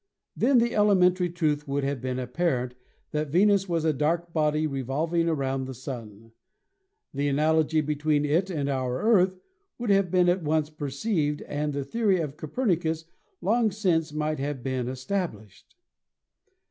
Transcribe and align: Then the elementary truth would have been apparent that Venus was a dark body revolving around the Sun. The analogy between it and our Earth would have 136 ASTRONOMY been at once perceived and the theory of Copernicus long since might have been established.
Then 0.35 0.57
the 0.57 0.73
elementary 0.73 1.29
truth 1.29 1.67
would 1.67 1.83
have 1.83 2.01
been 2.01 2.17
apparent 2.17 2.73
that 3.11 3.29
Venus 3.29 3.69
was 3.69 3.85
a 3.85 3.93
dark 3.93 4.33
body 4.33 4.65
revolving 4.65 5.29
around 5.29 5.65
the 5.65 5.75
Sun. 5.75 6.31
The 7.13 7.27
analogy 7.27 7.81
between 7.81 8.25
it 8.25 8.49
and 8.49 8.67
our 8.67 8.99
Earth 8.99 9.37
would 9.77 9.91
have 9.91 10.05
136 10.05 10.07
ASTRONOMY 10.07 10.23
been 10.23 10.29
at 10.31 10.43
once 10.49 10.69
perceived 10.71 11.41
and 11.43 11.71
the 11.73 11.83
theory 11.85 12.19
of 12.19 12.35
Copernicus 12.35 13.05
long 13.41 13.69
since 13.69 14.11
might 14.11 14.39
have 14.39 14.63
been 14.63 14.87
established. 14.87 15.75